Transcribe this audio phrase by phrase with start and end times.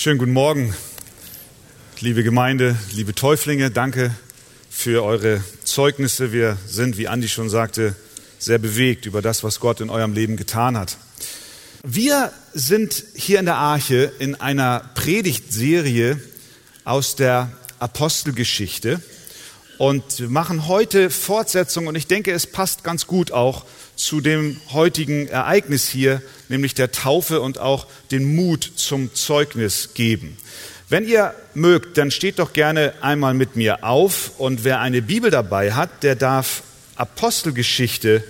[0.00, 0.76] Schönen guten Morgen,
[1.98, 3.72] liebe Gemeinde, liebe Täuflinge.
[3.72, 4.14] Danke
[4.70, 6.30] für eure Zeugnisse.
[6.30, 7.96] Wir sind, wie Andi schon sagte,
[8.38, 10.98] sehr bewegt über das, was Gott in eurem Leben getan hat.
[11.82, 16.20] Wir sind hier in der Arche in einer Predigtserie
[16.84, 19.02] aus der Apostelgeschichte
[19.78, 23.64] und wir machen heute Fortsetzung und ich denke, es passt ganz gut auch
[23.98, 30.38] zu dem heutigen Ereignis hier, nämlich der Taufe und auch den Mut zum Zeugnis geben.
[30.88, 35.30] Wenn ihr mögt, dann steht doch gerne einmal mit mir auf und wer eine Bibel
[35.30, 36.62] dabei hat, der darf
[36.94, 38.22] Apostelgeschichte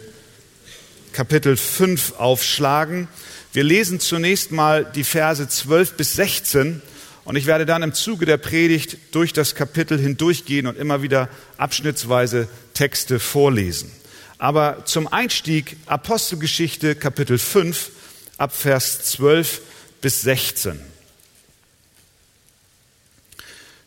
[1.12, 3.06] Kapitel 5 aufschlagen.
[3.52, 6.80] Wir lesen zunächst mal die Verse 12 bis 16
[7.24, 11.28] und ich werde dann im Zuge der Predigt durch das Kapitel hindurchgehen und immer wieder
[11.58, 13.90] abschnittsweise Texte vorlesen.
[14.38, 17.90] Aber zum Einstieg Apostelgeschichte Kapitel 5
[18.38, 19.60] ab Vers 12
[20.00, 20.80] bis 16.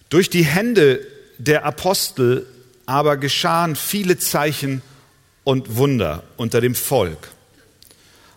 [0.09, 2.45] Durch die Hände der Apostel
[2.85, 4.81] aber geschahen viele Zeichen
[5.45, 7.29] und Wunder unter dem Volk.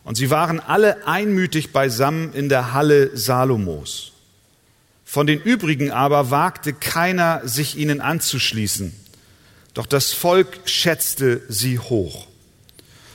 [0.04, 4.12] Und sie waren alle einmütig beisammen in der Halle Salomos.
[5.04, 9.03] Von den übrigen aber wagte keiner, sich ihnen anzuschließen
[9.74, 12.28] doch das Volk schätzte sie hoch.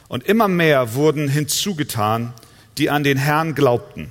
[0.10, 2.34] Und immer mehr wurden hinzugetan,
[2.78, 4.10] die an den Herrn glaubten.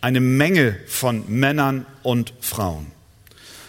[0.00, 2.86] Eine Menge von Männern und Frauen.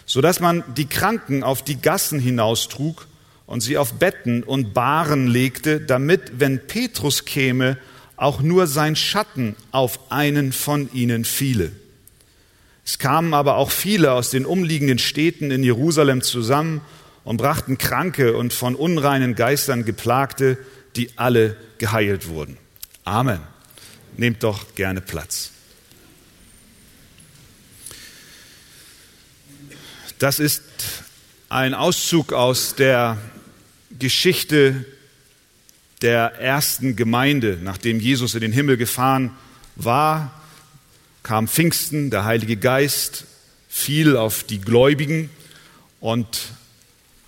[0.06, 3.08] Sodass man die Kranken auf die Gassen hinaustrug
[3.46, 7.78] und sie auf Betten und Bahren legte, damit, wenn Petrus käme,
[8.18, 11.72] auch nur sein Schatten auf einen von ihnen fiele.
[12.86, 16.82] Es kamen aber auch viele aus den umliegenden Städten in Jerusalem zusammen
[17.24, 20.58] und brachten Kranke und von unreinen Geistern geplagte,
[20.96, 22.58] die alle geheilt wurden.
[23.06, 23.40] Amen.
[24.18, 25.52] Nehmt doch gerne Platz.
[30.20, 30.64] Das ist
[31.50, 33.18] ein Auszug aus der
[34.00, 34.86] Geschichte
[36.02, 37.58] der ersten Gemeinde.
[37.62, 39.32] Nachdem Jesus in den Himmel gefahren
[39.76, 40.42] war,
[41.24, 43.26] kam Pfingsten, der Heilige Geist
[43.70, 45.30] fiel auf die Gläubigen
[46.00, 46.54] und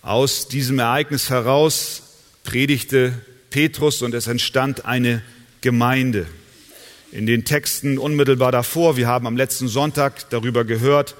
[0.05, 2.03] aus diesem Ereignis heraus
[2.43, 3.11] predigte
[3.49, 5.23] Petrus und es entstand eine
[5.61, 6.27] Gemeinde.
[7.11, 11.15] In den Texten unmittelbar davor, wir haben am letzten Sonntag darüber gehört,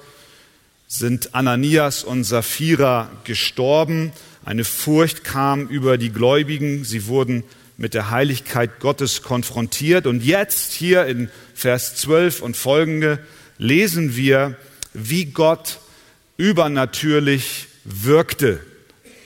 [0.86, 4.12] sind Ananias und Sapphira gestorben.
[4.44, 6.84] Eine Furcht kam über die Gläubigen.
[6.84, 7.42] Sie wurden
[7.76, 10.06] mit der Heiligkeit Gottes konfrontiert.
[10.06, 13.18] Und jetzt hier in Vers 12 und folgende
[13.58, 14.54] lesen wir,
[14.94, 15.80] wie Gott
[16.36, 18.60] übernatürlich wirkte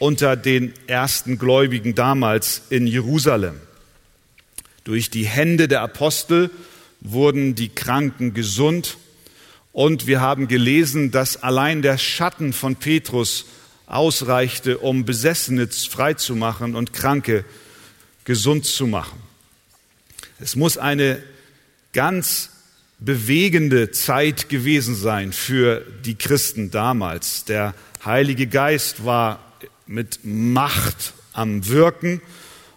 [0.00, 3.60] unter den ersten Gläubigen damals in Jerusalem.
[4.82, 6.50] Durch die Hände der Apostel
[7.00, 8.96] wurden die Kranken gesund
[9.72, 13.44] und wir haben gelesen, dass allein der Schatten von Petrus
[13.86, 17.44] ausreichte, um Besessene freizumachen und Kranke
[18.24, 19.20] gesund zu machen.
[20.40, 21.22] Es muss eine
[21.92, 22.50] ganz
[22.98, 27.44] bewegende Zeit gewesen sein für die Christen damals.
[27.44, 29.49] Der Heilige Geist war
[29.90, 32.22] mit Macht am Wirken.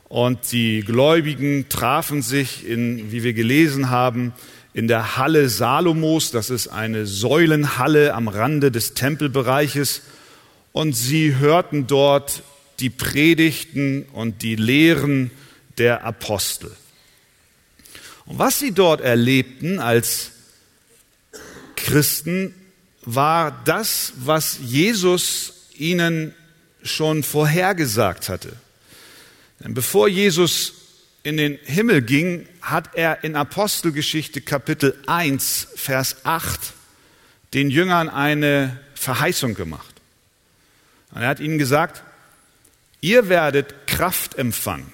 [0.09, 4.33] Und die Gläubigen trafen sich in, wie wir gelesen haben,
[4.73, 6.31] in der Halle Salomos.
[6.31, 10.01] Das ist eine Säulenhalle am Rande des Tempelbereiches.
[10.71, 12.41] Und sie hörten dort
[12.79, 15.29] die Predigten und die Lehren
[15.77, 16.71] der Apostel.
[18.25, 20.31] Und was sie dort erlebten als
[21.75, 22.55] Christen,
[23.03, 26.33] war das, was Jesus ihnen
[26.83, 28.53] schon vorhergesagt hatte.
[29.59, 30.73] Denn bevor Jesus
[31.23, 36.73] in den Himmel ging, hat er in Apostelgeschichte Kapitel 1, Vers 8
[37.53, 39.93] den Jüngern eine Verheißung gemacht.
[41.11, 42.03] Und er hat ihnen gesagt,
[43.01, 44.91] ihr werdet Kraft empfangen,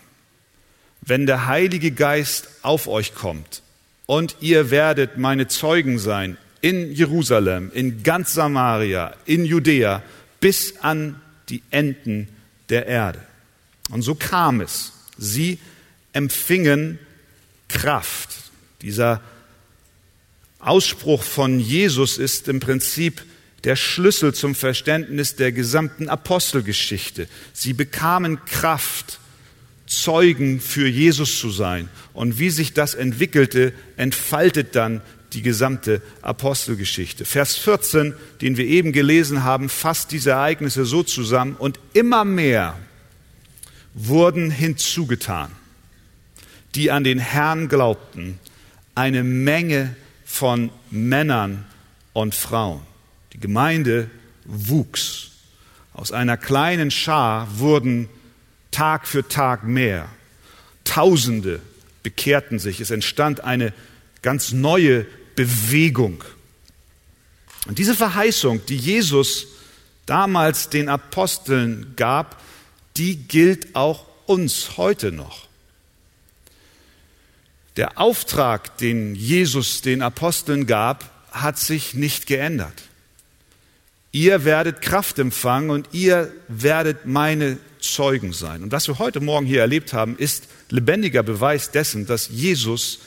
[1.02, 3.64] wenn der Heilige Geist auf euch kommt.
[4.06, 10.04] Und ihr werdet meine Zeugen sein in Jerusalem, in ganz Samaria, in Judäa,
[10.40, 12.28] bis an die Enden
[12.70, 13.22] der Erde.
[13.90, 14.94] Und so kam es.
[15.18, 15.60] Sie
[16.14, 17.00] empfingen
[17.68, 18.30] Kraft.
[18.82, 19.22] Dieser
[20.60, 23.24] Ausspruch von Jesus ist im Prinzip
[23.64, 27.28] der Schlüssel zum Verständnis der gesamten Apostelgeschichte.
[27.54, 29.20] Sie bekamen Kraft,
[29.86, 31.90] Zeugen für Jesus zu sein.
[32.14, 35.02] Und wie sich das entwickelte, entfaltet dann
[35.34, 37.26] die gesamte Apostelgeschichte.
[37.26, 42.78] Vers 14, den wir eben gelesen haben, fasst diese Ereignisse so zusammen und immer mehr
[43.94, 45.52] wurden hinzugetan,
[46.76, 48.40] die an den Herrn glaubten,
[48.96, 49.96] eine Menge
[50.26, 51.66] von Männern
[52.14, 52.82] und Frauen.
[53.34, 54.10] Die Gemeinde
[54.46, 55.32] wuchs.
[55.94, 58.10] Aus einer kleinen Schar wurden
[58.72, 60.08] Tag für Tag mehr.
[60.84, 61.62] Tausende
[62.04, 62.80] bekehrten sich.
[62.80, 63.74] Es entstand eine
[64.22, 65.06] ganz neue
[65.40, 66.22] Bewegung.
[67.66, 69.48] Und diese Verheißung, die Jesus
[70.06, 72.42] damals den Aposteln gab,
[72.98, 75.48] die gilt auch uns heute noch.
[77.78, 82.84] Der Auftrag, den Jesus den Aposteln gab, hat sich nicht geändert.
[84.12, 88.62] Ihr werdet Kraft empfangen und ihr werdet meine Zeugen sein.
[88.62, 93.00] Und was wir heute Morgen hier erlebt haben, ist lebendiger Beweis dessen, dass Jesus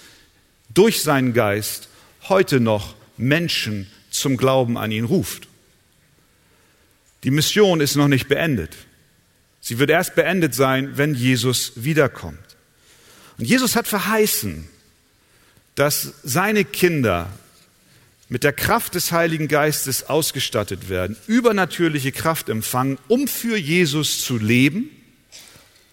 [0.73, 1.91] durch seinen Geist
[2.29, 5.49] heute noch Menschen zum Glauben an ihn ruft.
[7.25, 8.77] Die Mission ist noch nicht beendet.
[9.61, 12.39] Sie wird erst beendet sein, wenn Jesus wiederkommt.
[13.39, 14.69] Und Jesus hat verheißen,
[15.75, 17.31] dass seine Kinder
[18.29, 24.39] mit der Kraft des Heiligen Geistes ausgestattet werden, übernatürliche Kraft empfangen, um für Jesus zu
[24.39, 24.91] leben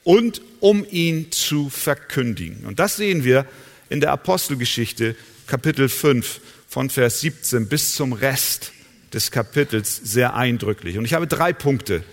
[0.04, 2.66] und um ihn zu verkündigen.
[2.66, 3.46] Und das sehen wir
[3.90, 5.16] in der Apostelgeschichte
[5.50, 8.72] Kapitel 5 von Vers 17 bis zum Rest
[9.12, 11.00] des Kapitels sehr eindrücklich.
[11.00, 12.04] Und ich habe drei Punkte,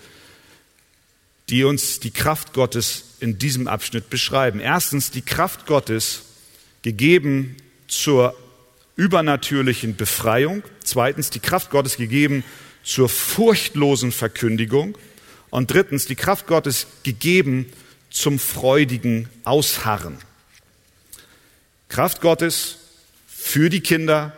[1.47, 4.59] die uns die Kraft Gottes in diesem Abschnitt beschreiben.
[4.59, 6.23] Erstens die Kraft Gottes
[6.81, 7.55] gegeben
[7.87, 8.35] zur
[8.95, 10.63] übernatürlichen Befreiung.
[10.83, 12.43] Zweitens die Kraft Gottes gegeben
[12.83, 14.97] zur furchtlosen Verkündigung.
[15.51, 17.67] Und drittens die Kraft Gottes gegeben
[18.09, 20.17] zum freudigen Ausharren.
[21.87, 22.76] Kraft Gottes
[23.47, 24.33] für die Kinder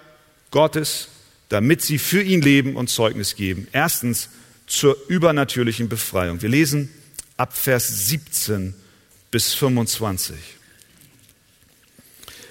[0.52, 1.08] Gottes,
[1.50, 3.68] damit sie für ihn leben und Zeugnis geben.
[3.72, 4.30] Erstens
[4.68, 6.44] zur übernatürlichen Befreiung.
[6.44, 6.94] Wir lesen
[7.36, 8.76] ab Vers 17
[9.32, 10.38] bis 25.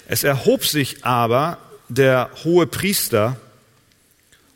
[0.09, 1.59] Es erhob sich aber
[1.89, 3.41] der hohe Priester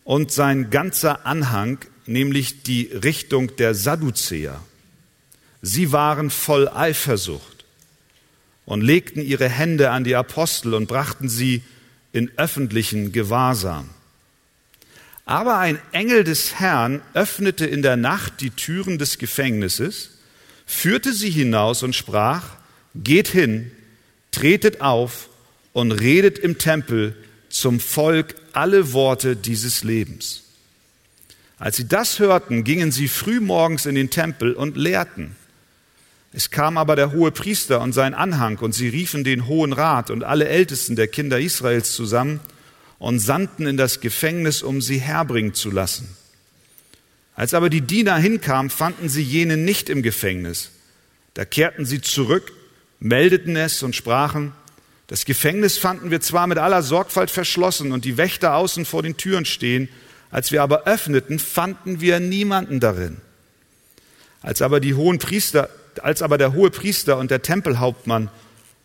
[0.02, 4.60] und sein ganzer Anhang, nämlich die Richtung der Sadduzäer.
[5.62, 7.64] Sie waren voll Eifersucht
[8.64, 11.62] und legten ihre Hände an die Apostel und brachten sie
[12.12, 13.88] in öffentlichen Gewahrsam.
[15.24, 20.10] Aber ein Engel des Herrn öffnete in der Nacht die Türen des Gefängnisses,
[20.66, 22.44] führte sie hinaus und sprach,
[22.94, 23.70] geht hin,
[24.30, 25.28] tretet auf
[25.72, 27.16] und redet im Tempel
[27.48, 30.42] zum Volk alle Worte dieses Lebens.
[31.58, 35.36] Als sie das hörten, gingen sie früh morgens in den Tempel und lehrten.
[36.32, 40.10] Es kam aber der hohe Priester und sein Anhang, und sie riefen den Hohen Rat
[40.10, 42.40] und alle Ältesten der Kinder Israels zusammen
[42.98, 46.16] und sandten in das Gefängnis, um sie herbringen zu lassen.
[47.34, 50.70] Als aber die Diener hinkamen, fanden sie jenen nicht im Gefängnis.
[51.34, 52.52] Da kehrten sie zurück,
[53.00, 54.52] meldeten es und sprachen,
[55.08, 59.18] das Gefängnis fanden wir zwar mit aller Sorgfalt verschlossen und die Wächter außen vor den
[59.18, 59.90] Türen stehen,
[60.30, 63.18] als wir aber öffneten, fanden wir niemanden darin.
[64.40, 65.68] Als aber die hohen Priester,
[66.00, 68.30] als aber der hohe Priester und der Tempelhauptmann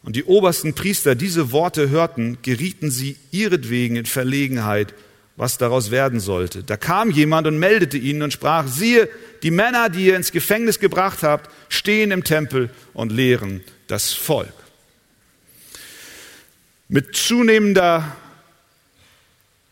[0.04, 4.94] und die obersten Priester diese Worte hörten, gerieten sie ihretwegen in Verlegenheit,
[5.36, 6.64] was daraus werden sollte.
[6.64, 9.08] Da kam jemand und meldete ihnen und sprach, siehe,
[9.44, 14.54] die Männer, die ihr ins Gefängnis gebracht habt, stehen im Tempel und lehren das Volk.
[16.90, 18.16] Mit zunehmender,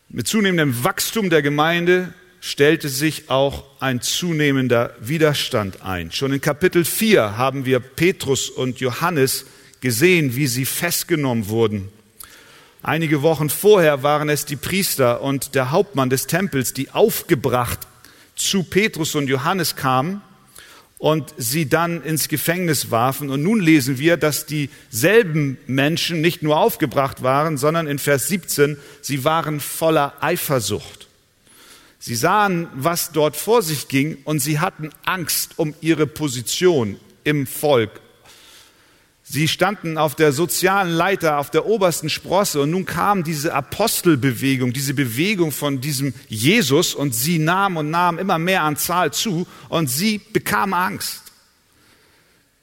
[0.10, 2.14] mit zunehmendem Wachstum der Gemeinde
[2.46, 6.12] stellte sich auch ein zunehmender Widerstand ein.
[6.12, 9.48] Schon in Kapitel 4 haben wir Petrus und Johannes
[9.82, 11.90] gesehen, wie sie festgenommen wurden.
[12.84, 17.80] Einige Wochen vorher waren es die Priester und der Hauptmann des Tempels, die aufgebracht
[18.36, 20.22] zu Petrus und Johannes kamen
[21.00, 23.32] und sie dann ins Gefängnis warfen.
[23.32, 28.78] Und nun lesen wir, dass dieselben Menschen nicht nur aufgebracht waren, sondern in Vers 17,
[29.02, 31.05] sie waren voller Eifersucht.
[32.08, 37.48] Sie sahen, was dort vor sich ging und sie hatten Angst um ihre Position im
[37.48, 38.00] Volk.
[39.24, 44.72] Sie standen auf der sozialen Leiter, auf der obersten Sprosse und nun kam diese Apostelbewegung,
[44.72, 49.48] diese Bewegung von diesem Jesus und sie nahm und nahm immer mehr an Zahl zu
[49.70, 51.24] und sie bekamen Angst.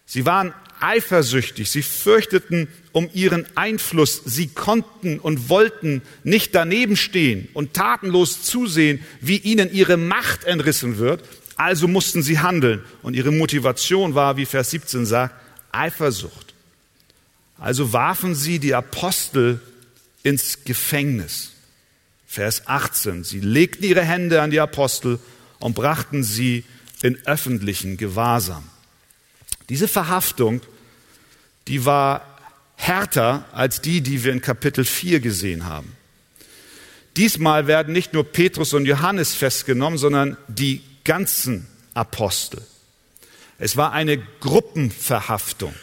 [0.07, 7.49] Sie waren eifersüchtig, sie fürchteten um ihren Einfluss, sie konnten und wollten nicht daneben stehen
[7.55, 11.25] und tatenlos zusehen, wie ihnen ihre Macht entrissen wird,
[11.57, 15.35] also mussten sie handeln und ihre Motivation war, wie Vers 17 sagt,
[15.71, 16.53] Eifersucht.
[17.59, 19.61] Also warfen sie die Apostel
[20.23, 21.53] ins Gefängnis.
[22.27, 25.19] Vers 18, sie legten ihre Hände an die Apostel
[25.61, 26.65] und brachten sie
[27.03, 28.65] in öffentlichen Gewahrsam.
[29.69, 30.61] Diese Verhaftung
[31.69, 32.38] die war
[32.76, 35.97] härter als die, die wir in Kapitel 4 gesehen haben.
[37.16, 42.62] Diesmal werden nicht nur Petrus und Johannes festgenommen, sondern die ganzen Apostel.
[43.59, 45.75] Es war eine Gruppenverhaftung,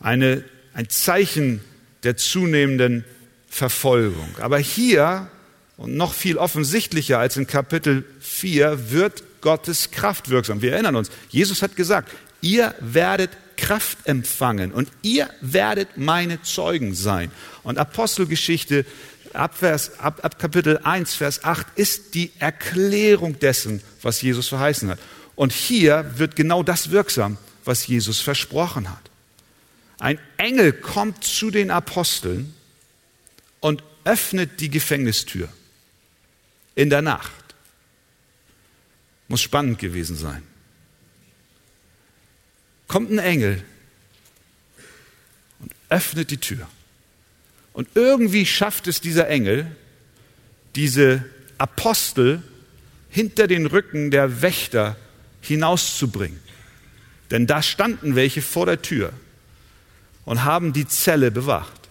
[0.00, 1.60] eine, ein Zeichen
[2.02, 3.04] der zunehmenden
[3.48, 4.28] Verfolgung.
[4.40, 5.30] Aber hier,
[5.76, 10.62] und noch viel offensichtlicher als in Kapitel 4, wird Gottes Kraft wirksam.
[10.62, 12.10] Wir erinnern uns, Jesus hat gesagt,
[12.40, 13.30] ihr werdet
[13.64, 17.30] Kraft empfangen und ihr werdet meine Zeugen sein.
[17.62, 18.84] Und Apostelgeschichte
[19.32, 24.90] ab, Vers, ab, ab Kapitel 1, Vers 8 ist die Erklärung dessen, was Jesus verheißen
[24.90, 24.98] hat.
[25.34, 29.10] Und hier wird genau das wirksam, was Jesus versprochen hat.
[29.98, 32.52] Ein Engel kommt zu den Aposteln
[33.60, 35.48] und öffnet die Gefängnistür
[36.74, 37.32] in der Nacht.
[39.28, 40.42] Muss spannend gewesen sein.
[42.88, 43.62] Kommt ein Engel
[45.60, 46.68] und öffnet die Tür.
[47.72, 49.74] Und irgendwie schafft es dieser Engel,
[50.76, 51.24] diese
[51.58, 52.42] Apostel
[53.10, 54.96] hinter den Rücken der Wächter
[55.40, 56.40] hinauszubringen.
[57.30, 59.12] Denn da standen welche vor der Tür
[60.24, 61.88] und haben die Zelle bewacht.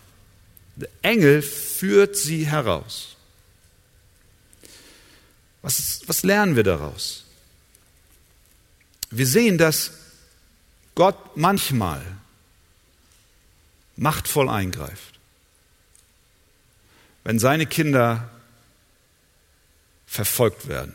[0.75, 3.15] Der Engel führt sie heraus.
[5.61, 7.25] Was, was lernen wir daraus?
[9.11, 9.91] Wir sehen, dass
[10.95, 12.01] Gott manchmal
[13.95, 15.19] machtvoll eingreift.
[17.23, 18.29] Wenn seine Kinder
[20.05, 20.93] verfolgt werden,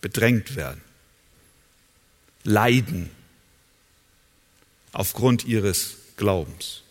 [0.00, 0.80] bedrängt werden,
[2.44, 3.10] leiden
[4.92, 6.82] aufgrund ihres Glaubens.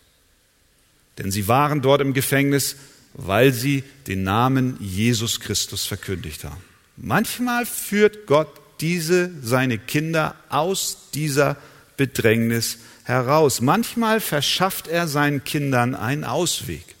[1.18, 2.76] Denn sie waren dort im Gefängnis,
[3.14, 6.62] weil sie den Namen Jesus Christus verkündigt haben.
[6.96, 8.48] Manchmal führt Gott
[8.80, 11.56] diese, seine Kinder aus dieser
[11.98, 13.60] Bedrängnis heraus.
[13.60, 16.94] Manchmal verschafft er seinen Kindern einen Ausweg.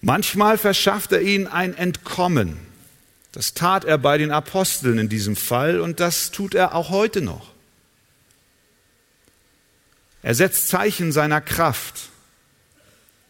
[0.00, 2.58] Manchmal verschafft er ihnen ein Entkommen.
[3.32, 7.20] Das tat er bei den Aposteln in diesem Fall und das tut er auch heute
[7.20, 7.52] noch.
[10.22, 12.08] Er setzt Zeichen seiner Kraft.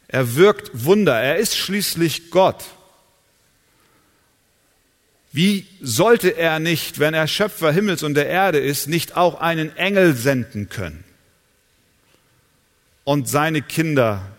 [0.07, 1.21] Er wirkt Wunder.
[1.21, 2.65] Er ist schließlich Gott.
[5.35, 9.77] Wie sollte er nicht, wenn er Schöpfer Himmels und der Erde ist, nicht auch einen
[9.77, 11.03] Engel senden können
[13.03, 14.31] und seine Kinder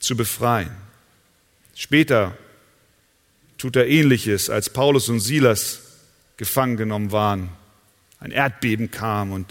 [0.00, 0.70] zu befreien?
[1.74, 2.36] Später
[3.56, 5.80] tut er ähnliches, als Paulus und Silas
[6.36, 7.48] gefangen genommen waren.
[8.20, 9.46] Ein Erdbeben kam und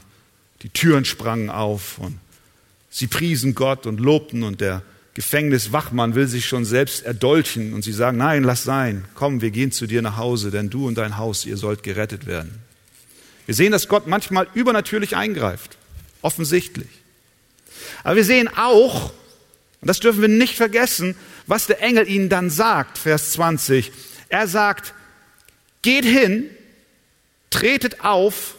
[0.62, 2.20] die Türen sprangen auf und
[2.92, 4.84] sie priesen Gott und lobten und der
[5.14, 9.72] Gefängniswachmann will sich schon selbst erdolchen und sie sagen, nein, lass sein, komm, wir gehen
[9.72, 12.60] zu dir nach Hause, denn du und dein Haus, ihr sollt gerettet werden.
[13.46, 15.78] Wir sehen, dass Gott manchmal übernatürlich eingreift,
[16.22, 16.90] offensichtlich.
[18.04, 19.14] Aber wir sehen auch,
[19.82, 21.16] und das dürfen wir nicht vergessen,
[21.46, 23.92] was der Engel ihnen dann sagt, Vers 20.
[24.30, 24.94] Er sagt,
[25.82, 26.46] geht hin,
[27.50, 28.56] tretet auf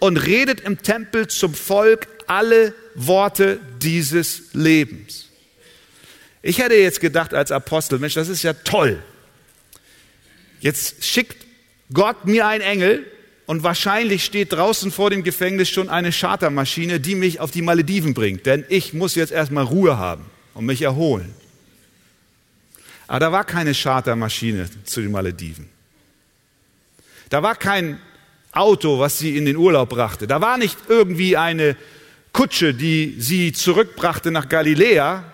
[0.00, 5.27] und redet im Tempel zum Volk alle Worte dieses Lebens.
[6.42, 9.02] Ich hätte jetzt gedacht als Apostel, Mensch, das ist ja toll.
[10.60, 11.46] Jetzt schickt
[11.92, 13.06] Gott mir einen Engel
[13.46, 18.14] und wahrscheinlich steht draußen vor dem Gefängnis schon eine Chartermaschine, die mich auf die Malediven
[18.14, 21.34] bringt, denn ich muss jetzt erstmal Ruhe haben und mich erholen.
[23.06, 25.68] Aber da war keine Chartermaschine zu den Malediven.
[27.30, 27.98] Da war kein
[28.52, 30.26] Auto, was sie in den Urlaub brachte.
[30.26, 31.76] Da war nicht irgendwie eine
[32.32, 35.24] Kutsche, die sie zurückbrachte nach Galiläa,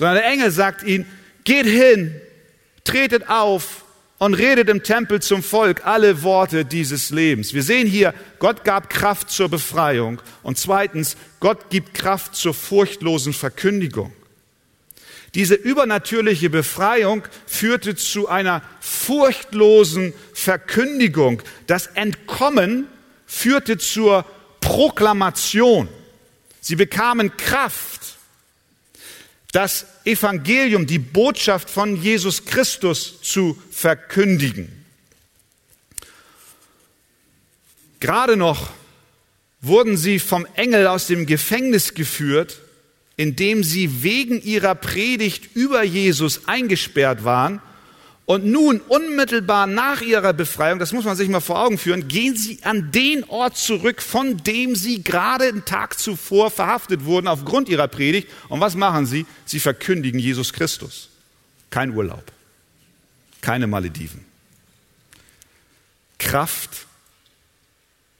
[0.00, 1.04] sondern der Engel sagt ihnen,
[1.44, 2.18] geht hin,
[2.84, 3.84] tretet auf
[4.16, 7.52] und redet im Tempel zum Volk alle Worte dieses Lebens.
[7.52, 13.34] Wir sehen hier, Gott gab Kraft zur Befreiung und zweitens, Gott gibt Kraft zur furchtlosen
[13.34, 14.10] Verkündigung.
[15.34, 21.42] Diese übernatürliche Befreiung führte zu einer furchtlosen Verkündigung.
[21.66, 22.86] Das Entkommen
[23.26, 24.24] führte zur
[24.62, 25.88] Proklamation.
[26.62, 28.16] Sie bekamen Kraft
[29.52, 34.70] das Evangelium, die Botschaft von Jesus Christus zu verkündigen.
[37.98, 38.70] Gerade noch
[39.60, 42.60] wurden sie vom Engel aus dem Gefängnis geführt,
[43.16, 47.60] in dem sie wegen ihrer Predigt über Jesus eingesperrt waren
[48.30, 52.36] und nun unmittelbar nach ihrer Befreiung, das muss man sich mal vor Augen führen, gehen
[52.36, 57.68] sie an den Ort zurück, von dem sie gerade einen Tag zuvor verhaftet wurden aufgrund
[57.68, 58.28] ihrer Predigt.
[58.48, 59.26] Und was machen sie?
[59.46, 61.08] Sie verkündigen Jesus Christus.
[61.70, 62.22] Kein Urlaub,
[63.40, 64.24] keine Malediven.
[66.20, 66.86] Kraft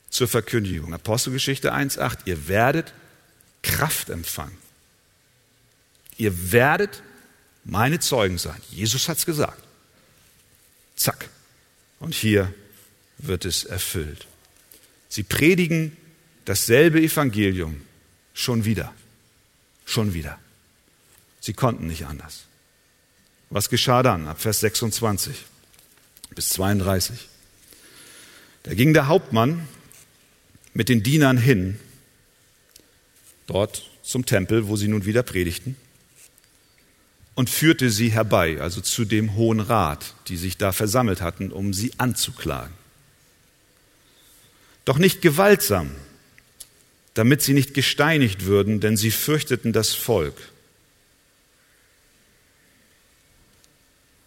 [0.09, 0.93] zur Verkündigung.
[0.93, 2.19] Apostelgeschichte 1.8.
[2.25, 2.93] Ihr werdet
[3.62, 4.59] Kraft empfangen.
[6.17, 7.00] ihr werdet
[7.62, 8.61] meine Zeugen sein.
[8.73, 9.70] Jesus hat es gesagt.
[11.00, 11.30] Zack.
[11.99, 12.52] Und hier
[13.16, 14.26] wird es erfüllt.
[15.09, 15.97] Sie predigen
[16.45, 17.80] dasselbe Evangelium
[18.35, 18.95] schon wieder.
[19.87, 20.38] Schon wieder.
[21.40, 22.45] Sie konnten nicht anders.
[23.49, 25.37] Was geschah dann ab Vers 26
[26.35, 27.28] bis 32?
[28.64, 29.66] Da ging der Hauptmann
[30.75, 31.80] mit den Dienern hin,
[33.47, 35.76] dort zum Tempel, wo sie nun wieder predigten,
[37.35, 41.73] und führte sie herbei, also zu dem Hohen Rat, die sich da versammelt hatten, um
[41.73, 42.75] sie anzuklagen.
[44.85, 45.91] Doch nicht gewaltsam,
[47.15, 50.37] damit sie nicht gesteinigt würden, denn sie fürchteten das Volk.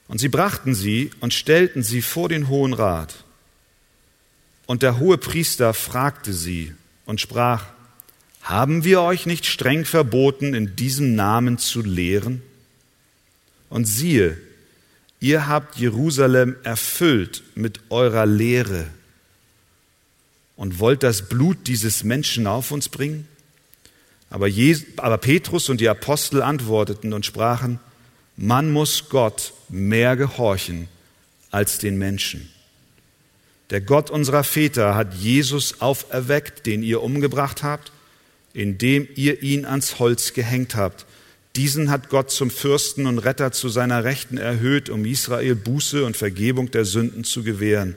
[0.08, 3.24] Und sie brachten sie und stellten sie vor den Hohen Rat.
[4.66, 6.74] Und der hohe Priester fragte sie
[7.06, 7.66] und sprach,
[8.42, 12.42] haben wir euch nicht streng verboten, in diesem Namen zu lehren?
[13.74, 14.38] Und siehe,
[15.20, 18.86] ihr habt Jerusalem erfüllt mit eurer Lehre
[20.56, 23.28] und wollt das Blut dieses Menschen auf uns bringen?
[24.30, 27.80] Aber, Jesus, aber Petrus und die Apostel antworteten und sprachen,
[28.38, 30.88] man muss Gott mehr gehorchen
[31.50, 32.52] als den Menschen.
[33.72, 37.92] Der Gott unserer Väter hat Jesus auferweckt, den ihr umgebracht habt,
[38.54, 41.08] indem ihr ihn ans Holz gehängt habt.
[41.56, 46.18] Diesen hat Gott zum Fürsten und Retter zu seiner Rechten erhöht, um Israel Buße und
[46.18, 47.96] Vergebung der Sünden zu gewähren.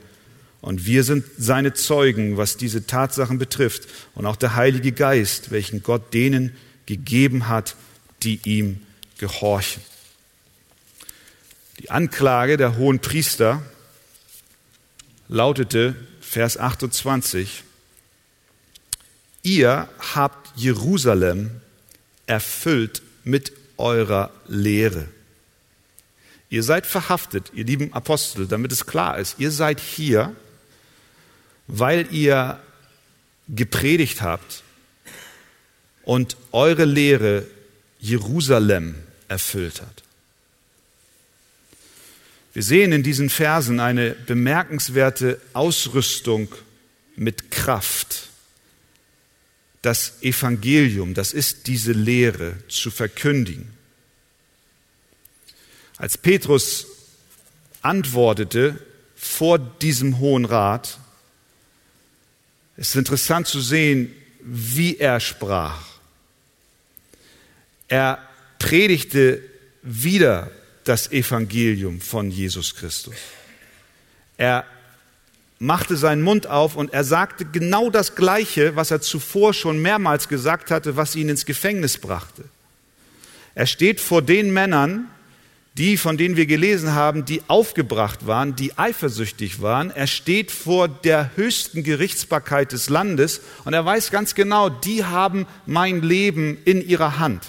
[0.61, 5.83] Und wir sind seine Zeugen, was diese Tatsachen betrifft, und auch der Heilige Geist, welchen
[5.83, 7.77] Gott denen gegeben hat,
[8.23, 8.81] die ihm
[9.17, 9.83] gehorchen.
[11.81, 13.63] Die Anklage der hohen Priester
[15.29, 17.65] lautete, Vers 28,
[19.43, 21.51] ihr habt Jerusalem
[22.27, 25.09] erfüllt mit eurer Lehre.
[26.49, 30.35] Ihr seid verhaftet, ihr lieben Apostel, damit es klar ist, ihr seid hier,
[31.67, 32.61] weil ihr
[33.49, 34.63] gepredigt habt
[36.05, 37.47] und eure Lehre
[37.99, 38.95] Jerusalem
[39.27, 40.03] erfüllt hat.
[42.53, 46.55] Wir sehen in diesen Versen eine bemerkenswerte Ausrüstung
[47.17, 48.29] mit Kraft.
[49.87, 53.73] Das Evangelium, das ist diese Lehre zu verkündigen.
[55.97, 56.89] Als Petrus
[57.83, 60.99] antwortete vor diesem Hohen Rat,
[62.77, 65.85] ist interessant zu sehen, wie er sprach.
[67.87, 68.19] Er
[68.59, 69.41] predigte
[69.83, 70.51] wieder
[70.83, 73.15] das Evangelium von Jesus Christus.
[74.37, 74.67] Er
[75.59, 80.29] machte seinen Mund auf und er sagte genau das Gleiche, was er zuvor schon mehrmals
[80.29, 82.45] gesagt hatte, was ihn ins Gefängnis brachte.
[83.55, 85.07] Er steht vor den Männern,
[85.79, 89.91] die, von denen wir gelesen haben, die aufgebracht waren, die eifersüchtig waren.
[89.91, 95.47] Er steht vor der höchsten Gerichtsbarkeit des Landes und er weiß ganz genau, die haben
[95.67, 97.43] mein Leben in ihrer Hand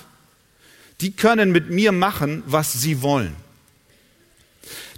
[1.01, 3.35] die können mit mir machen, was sie wollen.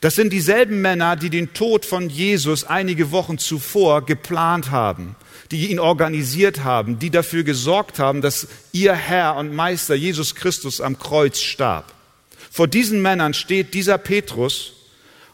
[0.01, 5.15] Das sind dieselben Männer, die den Tod von Jesus einige Wochen zuvor geplant haben,
[5.51, 10.81] die ihn organisiert haben, die dafür gesorgt haben, dass ihr Herr und Meister Jesus Christus
[10.81, 11.93] am Kreuz starb.
[12.51, 14.73] Vor diesen Männern steht dieser Petrus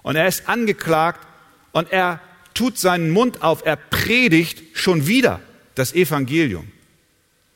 [0.03, 1.25] und er ist angeklagt
[1.71, 2.19] und er
[2.53, 5.41] tut seinen Mund auf, er predigt schon wieder
[5.75, 6.71] das Evangelium.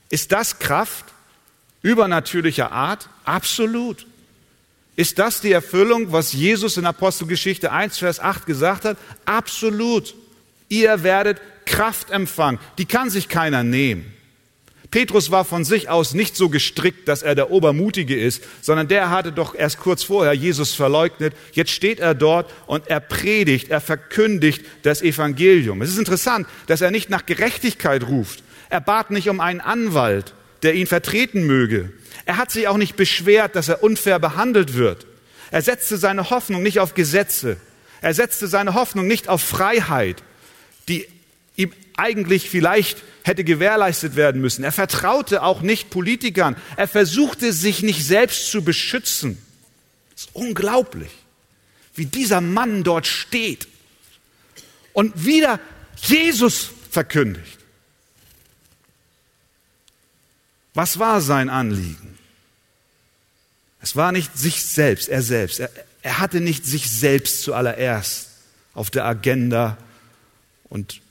[0.09, 1.05] Ist das Kraft?
[1.81, 3.09] übernatürlicher Art?
[3.23, 4.05] Absolut.
[4.99, 8.97] Ist das die Erfüllung, was Jesus in Apostelgeschichte 1, Vers 8 gesagt hat?
[9.23, 10.13] Absolut.
[10.67, 12.59] Ihr werdet Kraft empfangen.
[12.77, 14.13] Die kann sich keiner nehmen.
[14.91, 19.09] Petrus war von sich aus nicht so gestrickt, dass er der Obermutige ist, sondern der
[19.09, 21.33] hatte doch erst kurz vorher Jesus verleugnet.
[21.53, 25.81] Jetzt steht er dort und er predigt, er verkündigt das Evangelium.
[25.81, 28.43] Es ist interessant, dass er nicht nach Gerechtigkeit ruft.
[28.69, 31.91] Er bat nicht um einen Anwalt der ihn vertreten möge.
[32.25, 35.05] Er hat sich auch nicht beschwert, dass er unfair behandelt wird.
[35.51, 37.57] Er setzte seine Hoffnung nicht auf Gesetze.
[38.01, 40.23] Er setzte seine Hoffnung nicht auf Freiheit,
[40.87, 41.07] die
[41.55, 44.63] ihm eigentlich vielleicht hätte gewährleistet werden müssen.
[44.63, 46.55] Er vertraute auch nicht Politikern.
[46.77, 49.37] Er versuchte sich nicht selbst zu beschützen.
[50.15, 51.11] Es ist unglaublich,
[51.95, 53.67] wie dieser Mann dort steht
[54.93, 55.59] und wieder
[56.01, 57.58] Jesus verkündigt.
[60.79, 62.17] Was war sein Anliegen?
[63.81, 65.59] Es war nicht sich selbst, er selbst.
[65.59, 65.69] Er,
[66.03, 68.29] er hatte nicht sich selbst zuallererst
[68.73, 69.77] auf der Agenda
[70.69, 71.01] und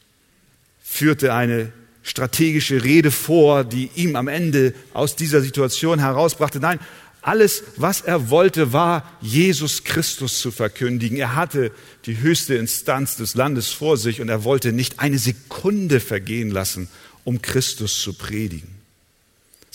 [0.83, 1.70] führte eine
[2.02, 6.61] strategische Rede vor, die ihm am Ende aus dieser Situation herausbrachte.
[6.61, 6.81] Nein,
[7.20, 11.18] Alles, was er wollte, war, Jesus Christus zu verkündigen.
[11.18, 11.72] Er hatte
[12.07, 16.88] die höchste Instanz des Landes vor sich und er wollte nicht eine Sekunde vergehen lassen,
[17.24, 18.78] um Christus zu predigen.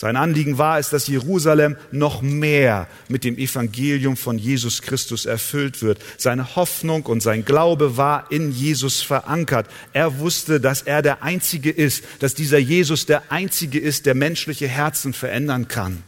[0.04, 5.82] Sein Anliegen war es, dass Jerusalem noch mehr mit dem Evangelium von Jesus Christus erfüllt
[5.82, 5.98] wird.
[6.18, 9.68] Seine Hoffnung und sein Glaube war in Jesus verankert.
[9.94, 14.68] Er wusste, dass er der Einzige ist, dass dieser Jesus der Einzige ist, der menschliche
[14.68, 16.04] Herzen verändern kann.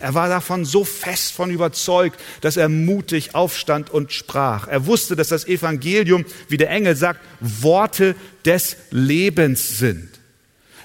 [0.00, 4.68] Er war davon so fest von überzeugt, dass er mutig aufstand und sprach.
[4.68, 10.17] Er wusste, dass das Evangelium, wie der Engel sagt, Worte des Lebens sind.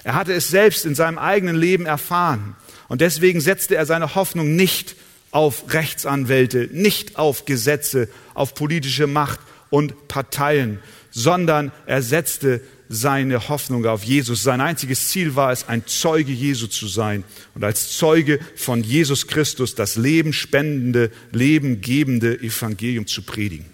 [0.04, 2.54] Er hatte es selbst in seinem eigenen Leben erfahren.
[2.88, 4.96] Und deswegen setzte er seine Hoffnung nicht
[5.30, 9.40] auf Rechtsanwälte, nicht auf Gesetze, auf politische Macht
[9.70, 10.78] und Parteien,
[11.10, 14.42] sondern er setzte seine Hoffnung auf Jesus.
[14.42, 19.26] Sein einziges Ziel war es, ein Zeuge Jesu zu sein und als Zeuge von Jesus
[19.26, 23.66] Christus das Leben spendende, Leben gebende Evangelium zu predigen.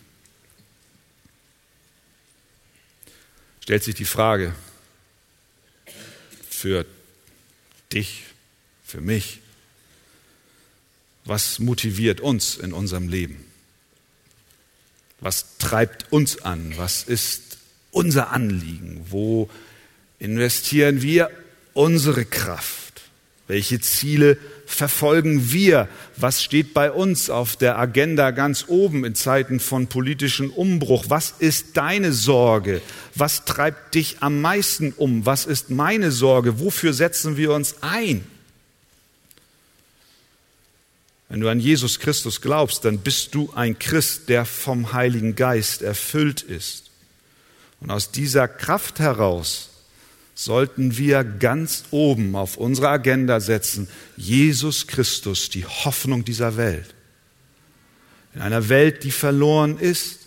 [3.61, 4.55] Stellt sich die Frage
[6.61, 6.85] für
[7.90, 8.25] dich,
[8.85, 9.40] für mich,
[11.25, 13.42] was motiviert uns in unserem Leben?
[15.20, 16.75] Was treibt uns an?
[16.77, 17.57] Was ist
[17.90, 19.07] unser Anliegen?
[19.09, 19.49] Wo
[20.18, 21.31] investieren wir
[21.73, 23.03] unsere Kraft?
[23.46, 24.37] Welche Ziele
[24.73, 25.89] verfolgen wir?
[26.17, 31.07] Was steht bei uns auf der Agenda ganz oben in Zeiten von politischem Umbruch?
[31.09, 32.81] Was ist deine Sorge?
[33.15, 35.27] Was treibt dich am meisten um?
[35.27, 36.61] Was ist meine Sorge?
[36.61, 38.25] Wofür setzen wir uns ein?
[41.29, 45.81] Wenn du an Jesus Christus glaubst, dann bist du ein Christ, der vom Heiligen Geist
[45.81, 46.91] erfüllt ist.
[47.81, 49.71] Und aus dieser Kraft heraus
[50.44, 56.94] sollten wir ganz oben auf unsere Agenda setzen, Jesus Christus, die Hoffnung dieser Welt.
[58.35, 60.20] In einer Welt, die verloren ist,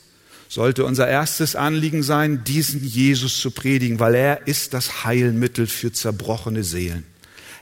[0.49, 5.91] sollte unser erstes Anliegen sein, diesen Jesus zu predigen, weil er ist das Heilmittel für
[5.91, 7.05] zerbrochene Seelen.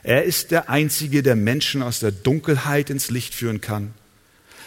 [0.02, 3.94] Er ist der Einzige, der Menschen aus der Dunkelheit ins Licht führen kann.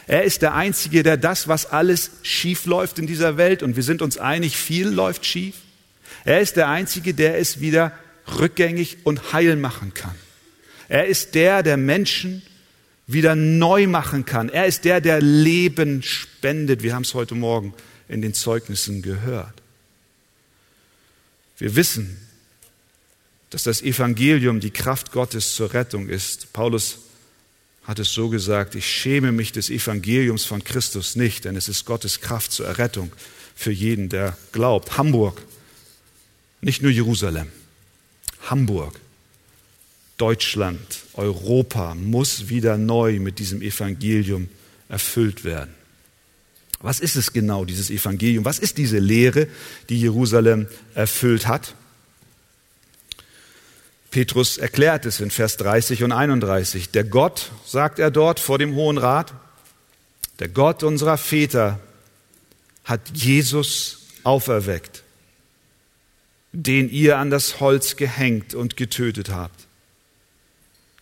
[0.08, 3.84] Er ist der Einzige, der das, was alles schief läuft in dieser Welt, und wir
[3.84, 5.56] sind uns einig, viel läuft schief,
[6.26, 7.94] er ist der Einzige, der es wieder
[8.40, 10.16] rückgängig und heil machen kann.
[10.88, 12.42] Er ist der, der Menschen
[13.08, 14.50] wieder neu machen kann.
[14.50, 16.84] Er ist der, der Leben spendet.
[16.84, 17.74] Wir haben es heute Morgen
[18.08, 19.54] in den Zeugnissen gehört.
[21.58, 22.18] Wir wissen,
[23.52, 26.52] dass das Evangelium die Kraft Gottes zur Rettung ist.
[26.52, 27.00] Paulus
[27.84, 31.86] hat es so gesagt, ich schäme mich des Evangeliums von Christus nicht, denn es ist
[31.86, 33.12] Gottes Kraft zur Errettung
[33.56, 34.98] für jeden, der glaubt.
[34.98, 35.42] Hamburg,
[36.62, 37.48] nicht nur Jerusalem,
[38.50, 39.00] Hamburg,
[40.18, 40.80] Deutschland,
[41.14, 44.48] Europa muss wieder neu mit diesem Evangelium
[44.88, 45.74] erfüllt werden.
[46.80, 48.46] Was ist es genau, dieses Evangelium?
[48.46, 49.48] Was ist diese Lehre,
[49.90, 51.74] die Jerusalem erfüllt hat?
[54.12, 56.92] Petrus erklärt es in Vers 30 und 31.
[56.92, 59.34] Der Gott, sagt er dort vor dem Hohen Rat,
[60.40, 61.80] der Gott unserer Väter
[62.84, 65.04] hat Jesus auferweckt,
[66.56, 69.68] den ihr an das Holz gehängt und getötet habt.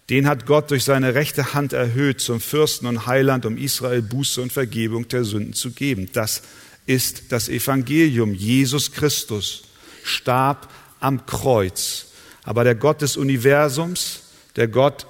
[0.10, 4.42] Den hat Gott durch seine rechte Hand erhöht zum Fürsten und Heiland, um Israel Buße
[4.42, 6.10] und Vergebung der Sünden zu geben.
[6.14, 6.44] Das
[6.86, 8.34] ist das Evangelium.
[8.34, 9.64] Jesus Christus
[10.04, 12.08] starb am Kreuz
[12.44, 14.22] aber der Gott des Universums,
[14.56, 15.08] der Gott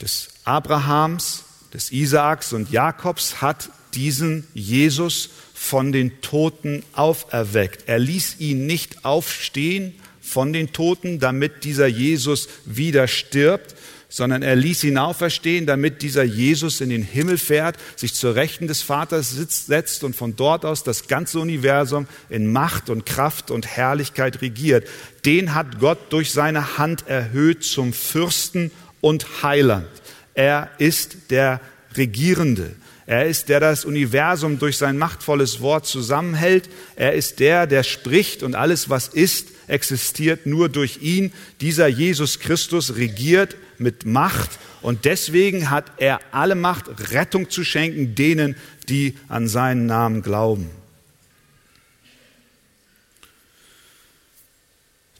[0.00, 5.30] des Abrahams, des Isaaks und Jakobs hat diesen Jesus
[5.62, 7.84] von den Toten auferweckt.
[7.86, 9.92] Er ließ ihn nicht aufstehen
[10.22, 13.76] von den Toten, damit dieser Jesus wieder stirbt,
[14.08, 18.68] sondern er ließ ihn auferstehen, damit dieser Jesus in den Himmel fährt, sich zur Rechten
[18.68, 23.50] des Vaters sitzt, setzt und von dort aus das ganze Universum in Macht und Kraft
[23.50, 24.88] und Herrlichkeit regiert.
[25.26, 28.70] Den hat Gott durch seine Hand erhöht zum Fürsten
[29.02, 29.86] und Heiland.
[30.32, 31.60] Er ist der
[31.98, 32.74] Regierende.
[33.10, 36.70] Er ist der, der das Universum durch sein machtvolles Wort zusammenhält.
[36.94, 41.32] Er ist der, der spricht und alles, was ist, existiert nur durch ihn.
[41.60, 48.14] Dieser Jesus Christus regiert mit Macht und deswegen hat er alle Macht, Rettung zu schenken
[48.14, 48.54] denen,
[48.88, 50.70] die an seinen Namen glauben.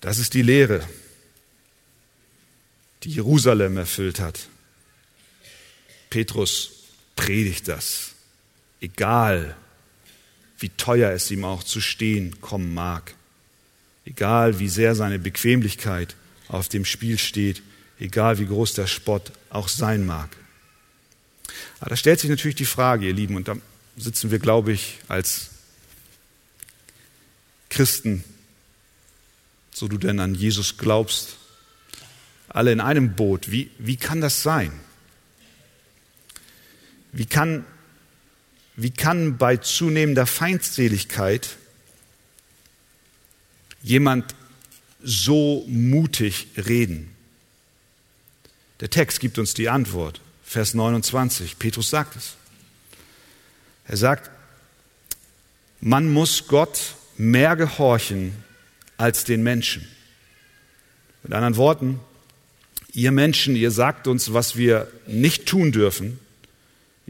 [0.01, 0.87] Das ist die Lehre,
[3.03, 4.47] die Jerusalem erfüllt hat.
[6.09, 6.80] Petrus
[7.25, 8.13] predigt das,
[8.81, 9.57] egal
[10.59, 13.15] wie teuer es ihm auch zu stehen kommen mag
[14.11, 16.17] egal wie sehr seine Bequemlichkeit
[16.49, 17.63] auf dem Spiel steht,
[17.99, 20.29] egal wie groß der Spott auch sein mag.
[21.81, 23.57] Aber da stellt sich natürlich die Frage, ihr Lieben, und da
[23.97, 25.51] sitzen wir, glaube ich, als
[27.69, 28.25] Christen,
[29.73, 31.37] so du denn an Jesus glaubst,
[32.49, 33.53] alle in einem Boot.
[33.53, 34.73] Wie, wie kann das sein?
[37.13, 37.65] Wie kann,
[38.77, 41.57] wie kann bei zunehmender Feindseligkeit
[43.83, 44.35] jemand
[45.03, 47.15] so mutig reden?
[48.81, 50.21] Der Text gibt uns die Antwort.
[50.45, 51.59] Vers 29.
[51.59, 52.37] Petrus sagt es.
[53.87, 54.31] Er sagt,
[55.81, 58.33] man muss Gott mehr gehorchen
[58.97, 59.87] als den Menschen.
[61.23, 62.01] Mit anderen Worten,
[62.93, 66.19] ihr Menschen, ihr sagt uns, was wir nicht tun dürfen.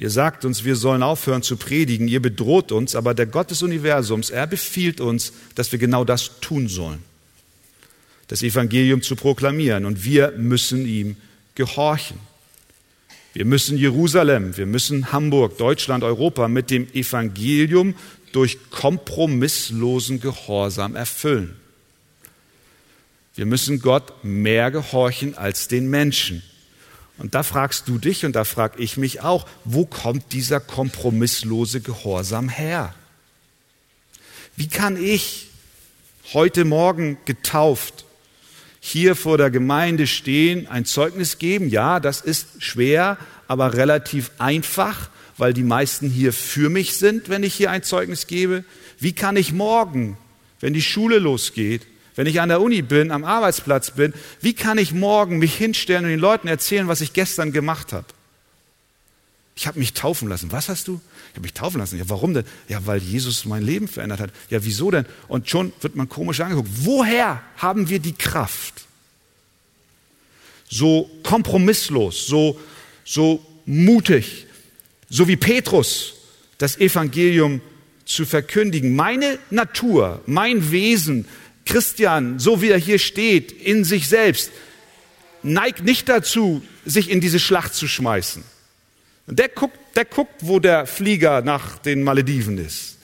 [0.00, 2.08] Ihr sagt uns, wir sollen aufhören zu predigen.
[2.08, 6.40] Ihr bedroht uns, aber der Gott des Universums, er befiehlt uns, dass wir genau das
[6.40, 7.02] tun sollen.
[8.26, 9.84] Das Evangelium zu proklamieren.
[9.84, 11.16] Und wir müssen ihm
[11.54, 12.18] gehorchen.
[13.34, 17.94] Wir müssen Jerusalem, wir müssen Hamburg, Deutschland, Europa mit dem Evangelium
[18.32, 21.56] durch kompromisslosen Gehorsam erfüllen.
[23.34, 26.42] Wir müssen Gott mehr gehorchen als den Menschen.
[27.20, 31.82] Und da fragst du dich und da frage ich mich auch, wo kommt dieser kompromisslose
[31.82, 32.94] Gehorsam her?
[34.56, 35.48] Wie kann ich
[36.32, 38.06] heute Morgen getauft
[38.80, 41.68] hier vor der Gemeinde stehen, ein Zeugnis geben?
[41.68, 47.42] Ja, das ist schwer, aber relativ einfach, weil die meisten hier für mich sind, wenn
[47.42, 48.64] ich hier ein Zeugnis gebe.
[48.98, 50.16] Wie kann ich morgen,
[50.60, 51.86] wenn die Schule losgeht,
[52.20, 56.04] wenn ich an der Uni bin, am Arbeitsplatz bin, wie kann ich morgen mich hinstellen
[56.04, 58.04] und den Leuten erzählen, was ich gestern gemacht habe?
[59.56, 60.52] Ich habe mich taufen lassen.
[60.52, 61.00] Was hast du?
[61.30, 61.96] Ich habe mich taufen lassen.
[61.96, 62.44] Ja, warum denn?
[62.68, 64.32] Ja, weil Jesus mein Leben verändert hat.
[64.50, 65.06] Ja, wieso denn?
[65.28, 66.68] Und schon wird man komisch angeguckt.
[66.82, 68.82] Woher haben wir die Kraft?
[70.68, 72.60] So kompromisslos, so,
[73.02, 74.46] so mutig,
[75.08, 76.16] so wie Petrus,
[76.58, 77.62] das Evangelium
[78.04, 78.94] zu verkündigen.
[78.94, 81.24] Meine Natur, mein Wesen,
[81.70, 84.50] Christian, so wie er hier steht, in sich selbst,
[85.42, 88.42] neigt nicht dazu, sich in diese Schlacht zu schmeißen.
[89.28, 92.98] Der guckt, der guckt, wo der Flieger nach den Malediven ist.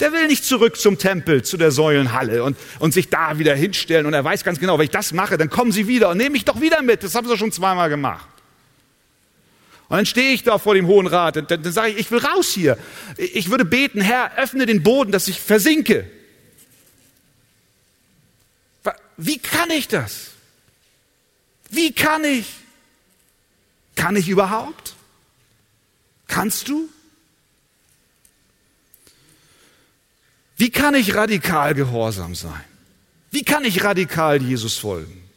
[0.00, 4.06] Der will nicht zurück zum Tempel, zu der Säulenhalle und, und sich da wieder hinstellen.
[4.06, 6.32] Und er weiß ganz genau, wenn ich das mache, dann kommen sie wieder und nehmen
[6.32, 7.04] mich doch wieder mit.
[7.04, 8.26] Das haben sie schon zweimal gemacht.
[9.88, 12.10] Und dann stehe ich da vor dem Hohen Rat und dann, dann sage ich, ich
[12.10, 12.78] will raus hier.
[13.16, 16.04] Ich würde beten, Herr, öffne den Boden, dass ich versinke.
[19.18, 20.30] Wie kann ich das?
[21.68, 22.46] Wie kann ich?
[23.96, 24.94] Kann ich überhaupt?
[26.28, 26.88] Kannst du?
[30.56, 32.64] Wie kann ich radikal gehorsam sein?
[33.32, 35.28] Wie kann ich radikal Jesus folgen?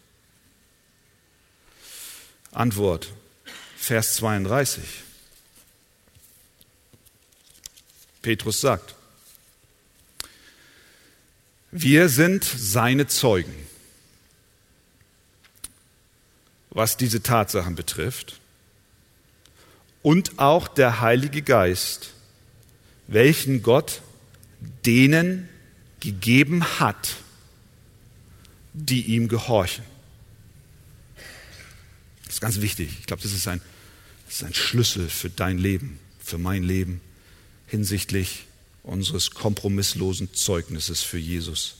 [2.52, 3.12] Antwort,
[3.78, 4.84] Vers 32.
[8.22, 8.94] Petrus sagt,
[11.72, 13.56] wir sind seine Zeugen,
[16.71, 18.39] was diese Tatsachen betrifft
[20.01, 22.13] und auch der Heilige Geist,
[23.07, 24.01] welchen Gott
[24.86, 25.49] denen
[25.99, 27.15] gegeben hat,
[28.73, 29.84] die ihm gehorchen.
[32.25, 32.97] Das ist ganz wichtig.
[32.99, 33.62] Ich glaube, das ist ein,
[34.25, 37.01] das ist ein Schlüssel für dein Leben, für mein Leben
[37.67, 38.45] hinsichtlich
[38.84, 41.75] unseres kompromisslosen Zeugnisses für Jesus.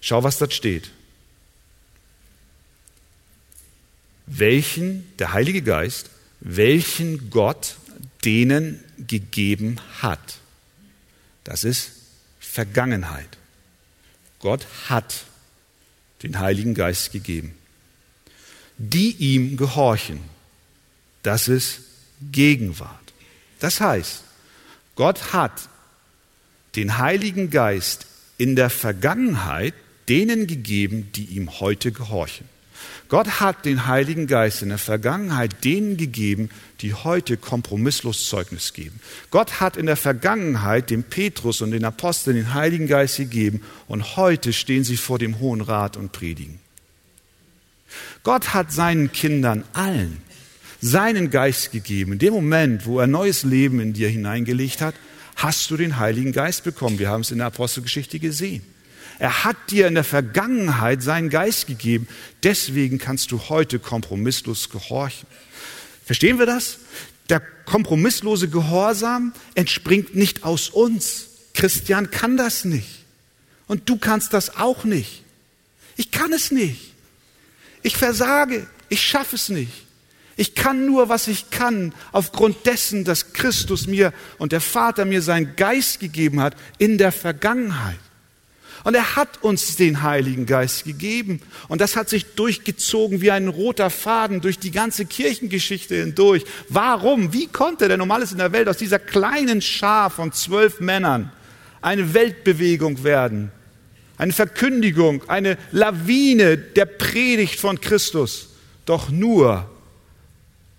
[0.00, 0.90] Schau, was dort steht.
[4.26, 7.76] Welchen, der Heilige Geist, welchen Gott
[8.24, 10.38] denen gegeben hat.
[11.44, 11.92] Das ist
[12.40, 13.38] Vergangenheit.
[14.38, 15.24] Gott hat
[16.22, 17.54] den Heiligen Geist gegeben.
[18.78, 20.20] Die ihm gehorchen,
[21.22, 21.80] das ist
[22.32, 23.12] Gegenwart.
[23.60, 24.24] Das heißt,
[24.96, 25.68] Gott hat
[26.74, 28.06] den Heiligen Geist
[28.38, 29.74] in der Vergangenheit
[30.08, 32.48] denen gegeben, die ihm heute gehorchen.
[33.12, 36.48] Gott hat den Heiligen Geist in der Vergangenheit denen gegeben,
[36.80, 39.00] die heute kompromisslos Zeugnis geben.
[39.30, 44.16] Gott hat in der Vergangenheit dem Petrus und den Aposteln den Heiligen Geist gegeben und
[44.16, 46.58] heute stehen sie vor dem Hohen Rat und predigen.
[48.22, 50.22] Gott hat seinen Kindern allen
[50.80, 52.12] seinen Geist gegeben.
[52.12, 54.94] In dem Moment, wo er neues Leben in dir hineingelegt hat,
[55.36, 56.98] hast du den Heiligen Geist bekommen.
[56.98, 58.62] Wir haben es in der Apostelgeschichte gesehen.
[59.18, 62.08] Er hat dir in der Vergangenheit seinen Geist gegeben.
[62.42, 65.28] Deswegen kannst du heute kompromisslos gehorchen.
[66.04, 66.78] Verstehen wir das?
[67.28, 71.26] Der kompromisslose Gehorsam entspringt nicht aus uns.
[71.54, 73.04] Christian kann das nicht.
[73.66, 75.22] Und du kannst das auch nicht.
[75.96, 76.92] Ich kann es nicht.
[77.82, 78.66] Ich versage.
[78.88, 79.86] Ich schaffe es nicht.
[80.36, 85.22] Ich kann nur, was ich kann, aufgrund dessen, dass Christus mir und der Vater mir
[85.22, 87.98] seinen Geist gegeben hat in der Vergangenheit.
[88.84, 91.40] Und er hat uns den Heiligen Geist gegeben.
[91.68, 96.44] Und das hat sich durchgezogen wie ein roter Faden durch die ganze Kirchengeschichte hindurch.
[96.68, 97.32] Warum?
[97.32, 101.30] Wie konnte denn normales in der Welt aus dieser kleinen Schar von zwölf Männern
[101.80, 103.52] eine Weltbewegung werden?
[104.18, 108.48] Eine Verkündigung, eine Lawine der Predigt von Christus.
[108.84, 109.70] Doch nur,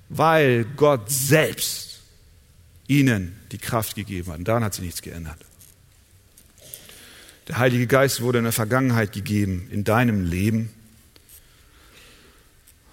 [0.09, 2.01] weil Gott selbst
[2.87, 4.39] ihnen die Kraft gegeben hat.
[4.39, 5.37] Und daran hat sich nichts geändert.
[7.47, 10.69] Der Heilige Geist wurde in der Vergangenheit gegeben, in deinem Leben.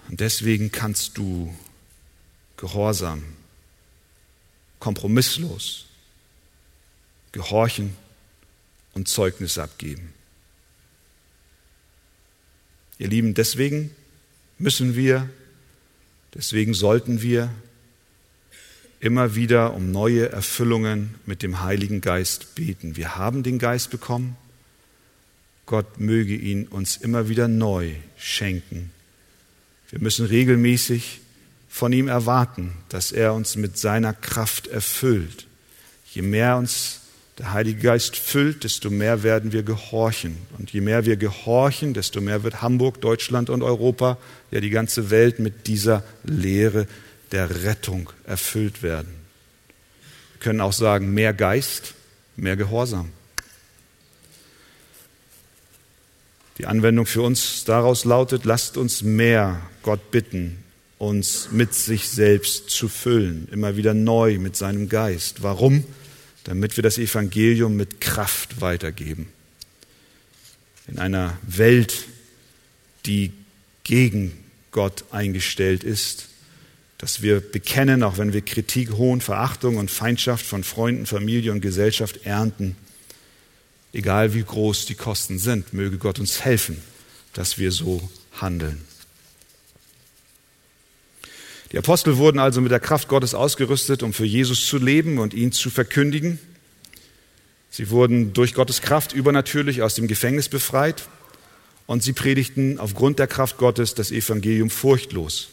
[0.09, 1.55] Und deswegen kannst du
[2.57, 3.23] gehorsam,
[4.79, 5.85] kompromisslos
[7.31, 7.95] gehorchen
[8.93, 10.13] und Zeugnis abgeben.
[12.99, 13.95] Ihr Lieben, deswegen
[14.57, 15.29] müssen wir,
[16.35, 17.49] deswegen sollten wir
[18.99, 22.95] immer wieder um neue Erfüllungen mit dem Heiligen Geist beten.
[22.95, 24.37] Wir haben den Geist bekommen.
[25.71, 28.91] Gott möge ihn uns immer wieder neu schenken.
[29.89, 31.21] Wir müssen regelmäßig
[31.69, 35.47] von ihm erwarten, dass er uns mit seiner Kraft erfüllt.
[36.13, 36.99] Je mehr uns
[37.37, 40.35] der Heilige Geist füllt, desto mehr werden wir gehorchen.
[40.57, 44.17] Und je mehr wir gehorchen, desto mehr wird Hamburg, Deutschland und Europa,
[44.51, 46.85] ja die ganze Welt mit dieser Lehre
[47.31, 49.13] der Rettung erfüllt werden.
[50.33, 51.93] Wir können auch sagen, mehr Geist,
[52.35, 53.13] mehr Gehorsam.
[56.61, 60.59] Die Anwendung für uns daraus lautet, lasst uns mehr Gott bitten,
[60.99, 65.41] uns mit sich selbst zu füllen, immer wieder neu mit seinem Geist.
[65.41, 65.83] Warum?
[66.43, 69.29] Damit wir das Evangelium mit Kraft weitergeben.
[70.87, 72.05] In einer Welt,
[73.07, 73.33] die
[73.83, 74.31] gegen
[74.69, 76.27] Gott eingestellt ist,
[76.99, 81.61] dass wir bekennen, auch wenn wir Kritik, Hohn, Verachtung und Feindschaft von Freunden, Familie und
[81.61, 82.75] Gesellschaft ernten.
[83.93, 86.81] Egal wie groß die Kosten sind, möge Gott uns helfen,
[87.33, 88.81] dass wir so handeln.
[91.71, 95.33] Die Apostel wurden also mit der Kraft Gottes ausgerüstet, um für Jesus zu leben und
[95.33, 96.39] ihn zu verkündigen.
[97.69, 101.07] Sie wurden durch Gottes Kraft übernatürlich aus dem Gefängnis befreit
[101.85, 105.49] und sie predigten aufgrund der Kraft Gottes das Evangelium furchtlos.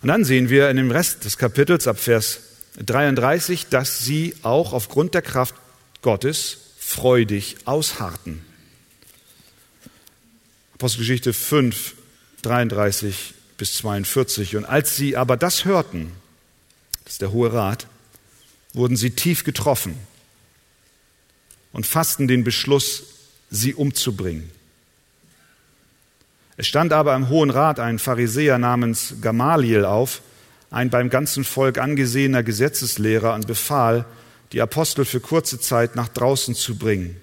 [0.00, 2.40] Und dann sehen wir in dem Rest des Kapitels ab Vers
[2.84, 5.54] 33, dass sie auch aufgrund der Kraft
[6.02, 8.44] Gottes freudig ausharrten.
[10.74, 11.94] Apostelgeschichte 5,
[12.42, 14.56] 33 bis 42.
[14.56, 16.12] Und als sie aber das hörten,
[17.04, 17.86] das ist der Hohe Rat,
[18.74, 19.94] wurden sie tief getroffen
[21.72, 23.04] und fassten den Beschluss,
[23.50, 24.50] sie umzubringen.
[26.56, 30.22] Es stand aber im Hohen Rat ein Pharisäer namens Gamaliel auf,
[30.70, 34.04] ein beim ganzen Volk angesehener Gesetzeslehrer, und befahl,
[34.52, 37.16] die Apostel für kurze Zeit nach draußen zu bringen.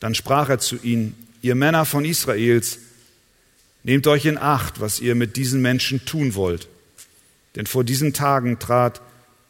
[0.00, 2.78] Dann sprach er zu ihnen, ihr Männer von Israels,
[3.82, 6.68] nehmt euch in Acht, was ihr mit diesen Menschen tun wollt.
[7.56, 9.00] Denn vor diesen Tagen trat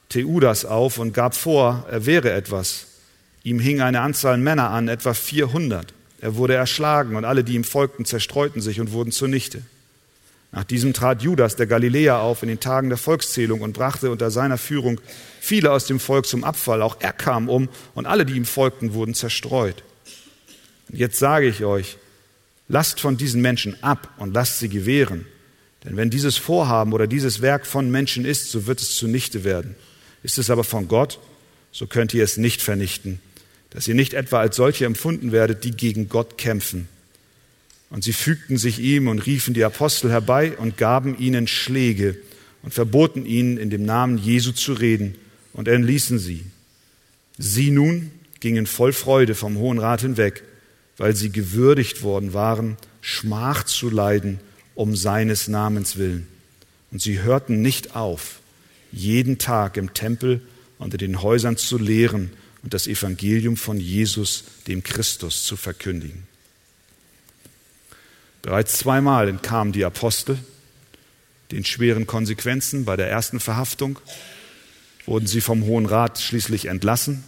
[0.08, 2.86] Theudas auf und gab vor, er wäre etwas.
[3.44, 5.92] Ihm hing eine Anzahl Männer an, etwa 400.
[6.20, 9.62] Er wurde erschlagen und alle, die ihm folgten, zerstreuten sich und wurden zunichte.
[10.50, 14.30] Nach diesem trat Judas, der Galiläer, auf in den Tagen der Volkszählung und brachte unter
[14.30, 15.00] seiner Führung
[15.40, 16.80] viele aus dem Volk zum Abfall.
[16.80, 19.82] Auch er kam um und alle, die ihm folgten, wurden zerstreut.
[20.88, 21.98] Und jetzt sage ich euch,
[22.66, 25.26] lasst von diesen Menschen ab und lasst sie gewähren.
[25.84, 29.76] Denn wenn dieses Vorhaben oder dieses Werk von Menschen ist, so wird es zunichte werden.
[30.22, 31.18] Ist es aber von Gott,
[31.72, 33.20] so könnt ihr es nicht vernichten,
[33.70, 36.88] dass ihr nicht etwa als solche empfunden werdet, die gegen Gott kämpfen.
[37.90, 42.18] Und sie fügten sich ihm und riefen die Apostel herbei und gaben ihnen Schläge
[42.62, 45.14] und verboten ihnen, in dem Namen Jesu zu reden
[45.52, 46.44] und entließen sie.
[47.38, 50.42] Sie nun gingen voll Freude vom Hohen Rat hinweg,
[50.96, 54.40] weil sie gewürdigt worden waren, Schmach zu leiden
[54.78, 56.28] um seines Namens willen.
[56.92, 58.38] Und sie hörten nicht auf,
[58.92, 60.40] jeden Tag im Tempel
[60.78, 62.30] unter den Häusern zu lehren
[62.62, 66.28] und das Evangelium von Jesus, dem Christus, zu verkündigen.
[68.48, 70.38] Bereits zweimal entkamen die Apostel
[71.50, 72.86] den schweren Konsequenzen.
[72.86, 73.98] Bei der ersten Verhaftung
[75.04, 77.24] wurden sie vom Hohen Rat schließlich entlassen.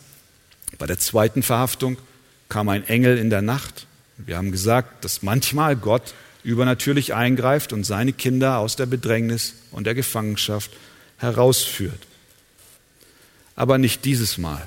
[0.79, 1.99] Bei der zweiten Verhaftung
[2.49, 3.87] kam ein Engel in der Nacht.
[4.17, 9.85] Wir haben gesagt, dass manchmal Gott übernatürlich eingreift und seine Kinder aus der Bedrängnis und
[9.85, 10.71] der Gefangenschaft
[11.19, 12.01] herausführt.
[13.57, 14.67] Aber nicht dieses Mal.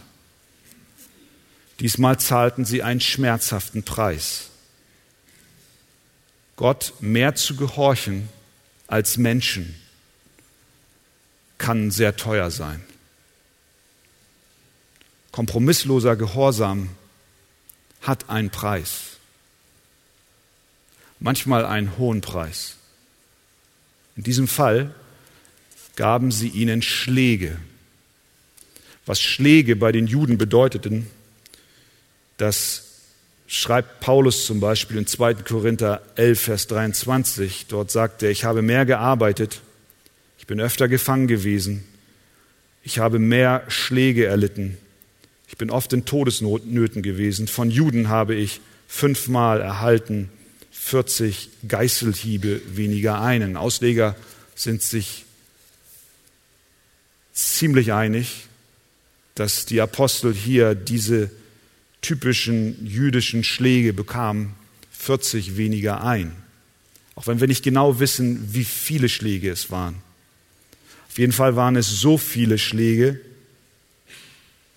[1.80, 4.52] Diesmal zahlten sie einen schmerzhaften Preis.
[6.56, 8.30] Gott mehr zu gehorchen
[8.88, 9.76] als Menschen
[11.58, 12.84] kann sehr teuer sein.
[15.32, 16.90] Kompromissloser Gehorsam
[18.02, 19.18] hat einen Preis.
[21.20, 22.76] Manchmal einen hohen Preis.
[24.16, 24.94] In diesem Fall
[25.96, 27.58] gaben sie ihnen Schläge.
[29.06, 31.10] Was Schläge bei den Juden bedeuteten,
[32.38, 32.83] das
[33.54, 35.36] schreibt Paulus zum Beispiel in 2.
[35.36, 37.68] Korinther 11, Vers 23.
[37.68, 39.62] Dort sagt er, ich habe mehr gearbeitet,
[40.40, 41.84] ich bin öfter gefangen gewesen,
[42.82, 44.80] ich habe mehr Schläge erlitten,
[45.48, 50.30] ich bin oft in Todesnöten gewesen, von Juden habe ich fünfmal erhalten,
[50.72, 53.56] 40 Geißelhiebe weniger einen.
[53.56, 54.16] Ausleger
[54.56, 55.26] sind sich
[57.34, 58.48] ziemlich einig,
[59.36, 61.30] dass die Apostel hier diese
[62.04, 64.54] typischen jüdischen Schläge bekamen,
[64.92, 66.34] 40 weniger ein.
[67.16, 69.96] Auch wenn wir nicht genau wissen, wie viele Schläge es waren.
[71.10, 73.20] Auf jeden Fall waren es so viele Schläge,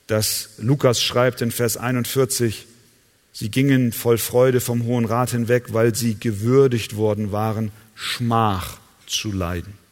[0.06, 2.66] dass Lukas schreibt in Vers 41,
[3.32, 9.32] sie gingen voll Freude vom Hohen Rat hinweg, weil sie gewürdigt worden waren, Schmach zu
[9.32, 9.85] leiden.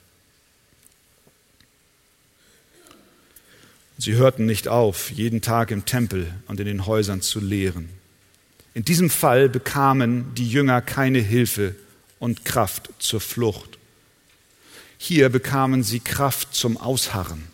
[4.05, 7.89] Sie hörten nicht auf, jeden Tag im Tempel und in den Häusern zu lehren.
[8.75, 11.75] In diesem Fall bekamen die Jünger keine Hilfe
[12.19, 13.79] und Kraft zur Flucht.
[14.99, 17.45] Hier bekamen sie Kraft zum Ausharren.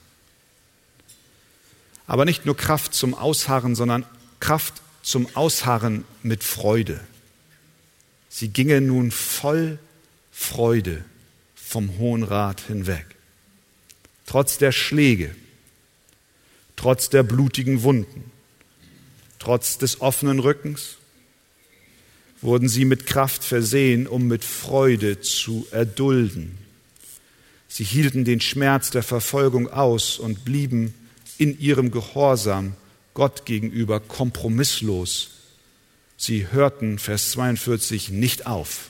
[2.09, 4.05] Aber nicht nur Kraft zum Ausharren, sondern
[4.41, 6.99] Kraft zum Ausharren mit Freude.
[8.29, 9.79] Sie gingen nun voll
[10.33, 11.05] Freude
[11.55, 13.07] vom Hohen Rat hinweg.
[14.27, 15.33] Trotz der Schläge,
[16.81, 18.25] trotz der blutigen Wunden,
[19.39, 20.97] trotz des offenen Rückens,
[22.41, 26.57] wurden sie mit Kraft versehen, um mit Freude zu erdulden.
[27.69, 30.95] Sie hielten den Schmerz der Verfolgung aus und blieben
[31.37, 32.73] in ihrem Gehorsam
[33.13, 35.33] Gott gegenüber kompromisslos.
[36.17, 38.89] Sie hörten, Vers 42, nicht auf.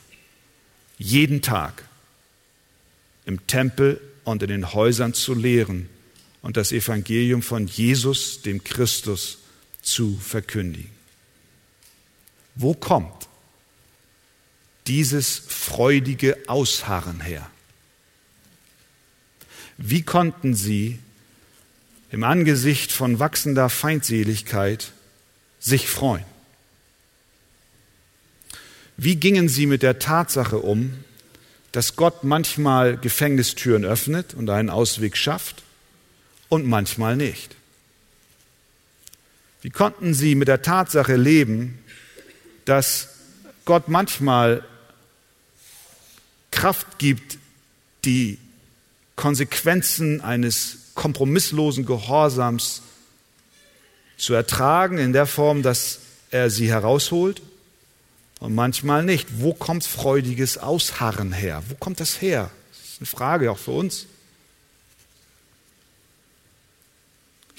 [0.97, 1.82] Jeden Tag
[3.24, 5.88] im Tempel und in den Häusern zu lehren
[6.43, 9.38] und das Evangelium von Jesus, dem Christus,
[9.82, 10.91] zu verkündigen.
[12.55, 13.28] Wo kommt
[14.86, 17.51] dieses freudige Ausharren her?
[19.78, 20.99] Wie konnten sie
[22.11, 24.93] im Angesicht von wachsender Feindseligkeit
[25.59, 26.24] sich freuen?
[28.97, 31.05] Wie gingen sie mit der Tatsache um,
[31.72, 35.62] dass Gott manchmal Gefängnistüren öffnet und einen Ausweg schafft
[36.51, 37.57] und manchmal nicht.
[39.62, 41.78] Wie konnten sie mit der Tatsache leben,
[42.66, 43.09] dass
[43.64, 44.64] Gott manchmal
[46.51, 47.38] Kraft gibt,
[48.05, 48.38] die
[49.16, 52.82] Konsequenzen eines kompromisslosen Gehorsams
[54.16, 57.42] zu ertragen, in der Form, dass er sie herausholt
[58.40, 59.40] und manchmal nicht.
[59.40, 61.62] Wo kommt freudiges Ausharren her?
[61.68, 62.51] Wo kommt das her?
[62.70, 64.07] Das ist eine Frage auch für uns.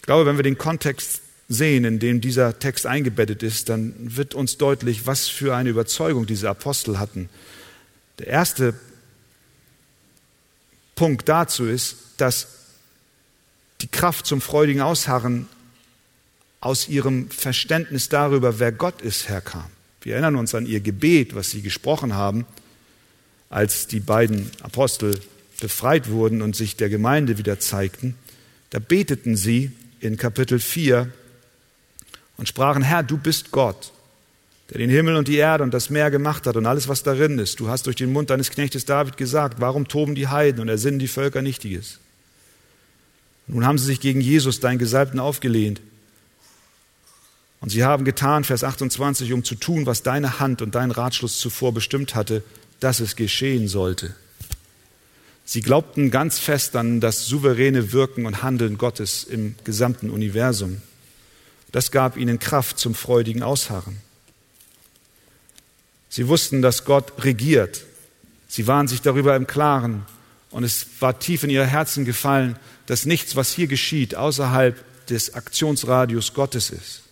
[0.01, 4.33] Ich glaube, wenn wir den Kontext sehen, in dem dieser Text eingebettet ist, dann wird
[4.33, 7.29] uns deutlich, was für eine Überzeugung diese Apostel hatten.
[8.17, 8.73] Der erste
[10.95, 12.47] Punkt dazu ist, dass
[13.81, 15.47] die Kraft zum freudigen Ausharren
[16.61, 19.69] aus ihrem Verständnis darüber, wer Gott ist, herkam.
[20.01, 22.45] Wir erinnern uns an ihr Gebet, was sie gesprochen haben,
[23.49, 25.19] als die beiden Apostel
[25.59, 28.15] befreit wurden und sich der Gemeinde wieder zeigten.
[28.71, 29.71] Da beteten sie,
[30.01, 31.11] in Kapitel 4
[32.37, 33.93] und sprachen, Herr, du bist Gott,
[34.71, 37.37] der den Himmel und die Erde und das Meer gemacht hat und alles, was darin
[37.37, 37.59] ist.
[37.59, 40.99] Du hast durch den Mund deines Knechtes David gesagt, warum toben die Heiden und ersinnen
[40.99, 41.99] die Völker Nichtiges?
[43.45, 45.81] Nun haben sie sich gegen Jesus, deinen Gesalbten, aufgelehnt.
[47.59, 51.39] Und sie haben getan, Vers 28, um zu tun, was deine Hand und dein Ratschluss
[51.39, 52.43] zuvor bestimmt hatte,
[52.79, 54.15] dass es geschehen sollte.
[55.45, 60.81] Sie glaubten ganz fest an das souveräne Wirken und Handeln Gottes im gesamten Universum.
[61.71, 63.97] Das gab ihnen Kraft zum freudigen Ausharren.
[66.09, 67.85] Sie wussten, dass Gott regiert.
[68.47, 70.05] Sie waren sich darüber im Klaren.
[70.51, 74.75] Und es war tief in ihr Herzen gefallen, dass nichts, was hier geschieht, außerhalb
[75.07, 77.03] des Aktionsradius Gottes ist.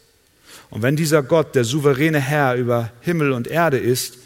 [0.70, 4.18] Und wenn dieser Gott der souveräne Herr über Himmel und Erde ist,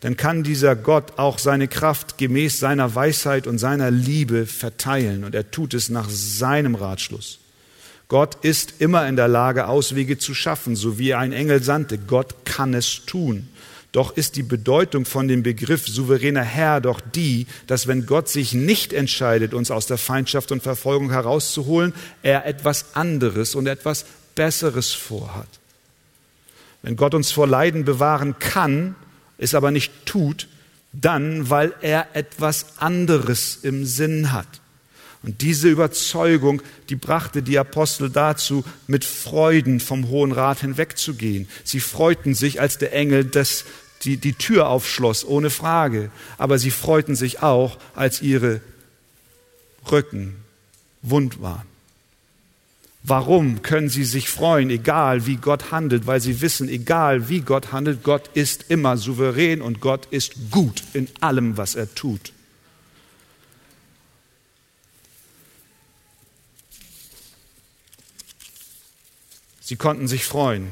[0.00, 5.34] dann kann dieser Gott auch seine Kraft gemäß seiner Weisheit und seiner Liebe verteilen und
[5.34, 7.40] er tut es nach seinem Ratschluss.
[8.08, 11.98] Gott ist immer in der Lage, Auswege zu schaffen, so wie ein Engel sandte.
[11.98, 13.48] Gott kann es tun.
[13.92, 18.52] Doch ist die Bedeutung von dem Begriff souveräner Herr doch die, dass wenn Gott sich
[18.54, 24.92] nicht entscheidet, uns aus der Feindschaft und Verfolgung herauszuholen, er etwas anderes und etwas Besseres
[24.92, 25.48] vorhat.
[26.82, 28.94] Wenn Gott uns vor Leiden bewahren kann,
[29.38, 30.48] es aber nicht tut,
[30.92, 34.46] dann, weil er etwas anderes im Sinn hat.
[35.22, 41.48] Und diese Überzeugung, die brachte die Apostel dazu, mit Freuden vom Hohen Rat hinwegzugehen.
[41.64, 43.64] Sie freuten sich, als der Engel das,
[44.02, 46.10] die, die Tür aufschloss, ohne Frage.
[46.36, 48.60] Aber sie freuten sich auch, als ihre
[49.90, 50.36] Rücken
[51.02, 51.66] wund waren.
[53.08, 56.06] Warum können sie sich freuen, egal wie Gott handelt?
[56.06, 60.82] Weil sie wissen, egal wie Gott handelt, Gott ist immer souverän und Gott ist gut
[60.92, 62.34] in allem, was er tut.
[69.62, 70.68] Sie konnten sich freuen,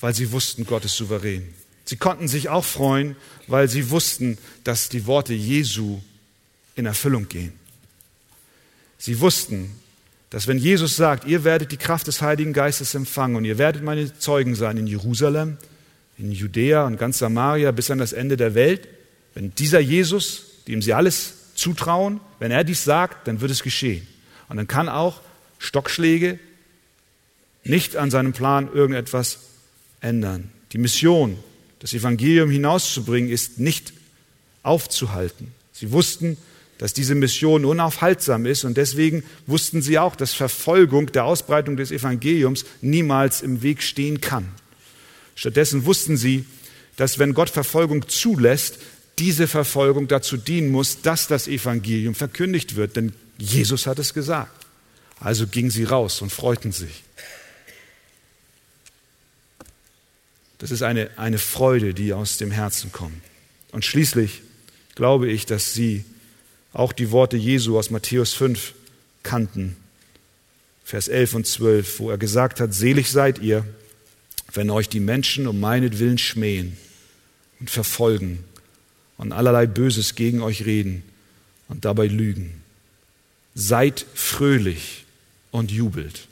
[0.00, 1.54] weil sie wussten, Gott ist souverän.
[1.84, 3.14] Sie konnten sich auch freuen,
[3.46, 6.00] weil sie wussten, dass die Worte Jesu
[6.74, 7.52] in Erfüllung gehen.
[8.98, 9.80] Sie wussten,
[10.30, 13.82] dass wenn Jesus sagt, ihr werdet die Kraft des Heiligen Geistes empfangen und ihr werdet
[13.82, 15.56] meine Zeugen sein in Jerusalem,
[16.18, 18.88] in Judäa und ganz Samaria bis an das Ende der Welt,
[19.34, 24.06] wenn dieser Jesus, dem sie alles zutrauen, wenn er dies sagt, dann wird es geschehen.
[24.48, 25.20] Und dann kann auch
[25.58, 26.38] Stockschläge
[27.64, 29.40] nicht an seinem Plan irgendetwas
[30.00, 30.50] ändern.
[30.72, 31.38] Die Mission,
[31.80, 33.92] das Evangelium hinauszubringen, ist nicht
[34.62, 35.52] aufzuhalten.
[35.72, 36.36] Sie wussten,
[36.78, 41.90] dass diese Mission unaufhaltsam ist und deswegen wussten sie auch, dass Verfolgung der Ausbreitung des
[41.90, 44.48] Evangeliums niemals im Weg stehen kann.
[45.34, 46.44] Stattdessen wussten sie,
[46.96, 48.78] dass wenn Gott Verfolgung zulässt,
[49.18, 54.66] diese Verfolgung dazu dienen muss, dass das Evangelium verkündigt wird, denn Jesus hat es gesagt.
[55.20, 57.02] Also gingen sie raus und freuten sich.
[60.58, 63.20] Das ist eine, eine Freude, die aus dem Herzen kommt.
[63.72, 64.42] Und schließlich
[64.94, 66.04] glaube ich, dass sie
[66.72, 68.74] auch die Worte Jesu aus Matthäus 5
[69.22, 69.76] kannten.
[70.84, 73.66] Vers 11 und 12, wo er gesagt hat, selig seid ihr,
[74.52, 76.78] wenn euch die Menschen um meinetwillen schmähen
[77.60, 78.44] und verfolgen
[79.18, 81.02] und allerlei Böses gegen euch reden
[81.68, 82.62] und dabei lügen.
[83.54, 85.04] Seid fröhlich
[85.50, 86.28] und jubelt.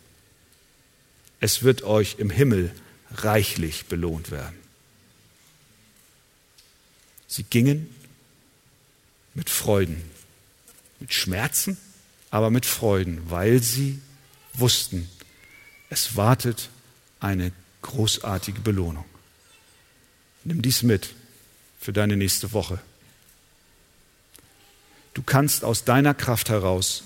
[1.41, 2.73] Es wird euch im Himmel
[3.13, 4.57] reichlich belohnt werden.
[7.27, 7.91] Sie gingen
[9.35, 10.01] mit Freuden,
[11.01, 11.77] mit Schmerzen,
[12.31, 14.01] aber mit Freuden, weil sie
[14.55, 15.09] wussten,
[15.91, 16.71] es wartet
[17.21, 19.05] eine großartige Belohnung.
[20.45, 21.15] Nimm dies mit
[21.81, 22.79] für deine nächste Woche.
[25.15, 27.05] Du kannst aus deiner Kraft heraus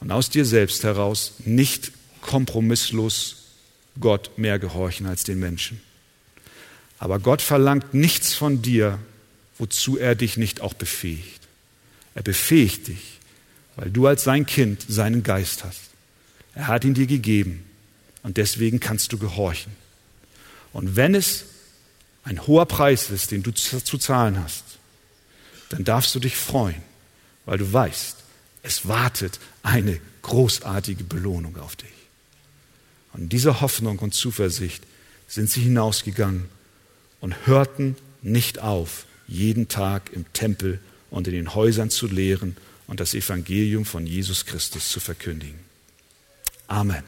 [0.00, 1.92] und aus dir selbst heraus nicht
[2.22, 3.36] kompromisslos
[4.00, 5.80] Gott mehr gehorchen als den Menschen.
[6.98, 8.98] Aber Gott verlangt nichts von dir,
[9.58, 11.41] wozu er dich nicht auch befähigt.
[12.14, 13.18] Er befähigt dich,
[13.76, 15.80] weil du als sein Kind seinen Geist hast.
[16.54, 17.64] Er hat ihn dir gegeben
[18.22, 19.72] und deswegen kannst du gehorchen.
[20.72, 21.44] Und wenn es
[22.24, 24.64] ein hoher Preis ist, den du zu zahlen hast,
[25.70, 26.82] dann darfst du dich freuen,
[27.46, 28.16] weil du weißt,
[28.62, 31.88] es wartet eine großartige Belohnung auf dich.
[33.12, 34.84] Und diese Hoffnung und Zuversicht
[35.26, 36.48] sind sie hinausgegangen
[37.20, 40.78] und hörten nicht auf, jeden Tag im Tempel
[41.12, 42.56] und in den Häusern zu lehren
[42.88, 45.60] und das Evangelium von Jesus Christus zu verkündigen.
[46.66, 47.04] Amen.